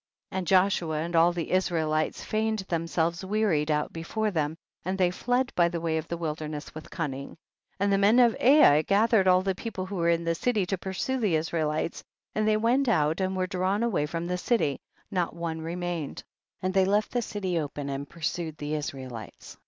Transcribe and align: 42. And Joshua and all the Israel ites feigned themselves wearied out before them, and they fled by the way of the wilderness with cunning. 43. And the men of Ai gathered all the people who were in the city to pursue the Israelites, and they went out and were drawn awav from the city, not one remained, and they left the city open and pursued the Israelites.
42. 0.31 0.37
And 0.39 0.47
Joshua 0.47 0.97
and 0.97 1.15
all 1.15 1.31
the 1.31 1.51
Israel 1.51 1.93
ites 1.93 2.23
feigned 2.23 2.65
themselves 2.69 3.23
wearied 3.23 3.69
out 3.69 3.93
before 3.93 4.31
them, 4.31 4.57
and 4.83 4.97
they 4.97 5.11
fled 5.11 5.53
by 5.53 5.69
the 5.69 5.79
way 5.79 5.99
of 5.99 6.07
the 6.07 6.17
wilderness 6.17 6.73
with 6.73 6.89
cunning. 6.89 7.37
43. 7.77 7.77
And 7.81 7.93
the 7.93 7.97
men 7.99 8.17
of 8.17 8.35
Ai 8.39 8.81
gathered 8.81 9.27
all 9.27 9.43
the 9.43 9.53
people 9.53 9.85
who 9.85 9.97
were 9.97 10.09
in 10.09 10.23
the 10.23 10.33
city 10.33 10.65
to 10.65 10.75
pursue 10.79 11.19
the 11.19 11.35
Israelites, 11.35 12.03
and 12.33 12.47
they 12.47 12.57
went 12.57 12.87
out 12.89 13.21
and 13.21 13.37
were 13.37 13.45
drawn 13.45 13.81
awav 13.81 14.09
from 14.09 14.25
the 14.25 14.39
city, 14.39 14.81
not 15.11 15.35
one 15.35 15.61
remained, 15.61 16.23
and 16.63 16.73
they 16.73 16.85
left 16.85 17.11
the 17.11 17.21
city 17.21 17.59
open 17.59 17.87
and 17.87 18.09
pursued 18.09 18.57
the 18.57 18.73
Israelites. 18.73 19.55